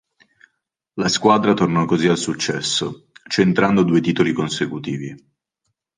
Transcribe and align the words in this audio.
La 0.95 1.07
squadra 1.09 1.53
tornò 1.53 1.85
così 1.85 2.07
al 2.07 2.17
successo, 2.17 3.09
centrando 3.29 3.83
due 3.83 4.01
titoli 4.01 4.33
consecutivi. 4.33 5.15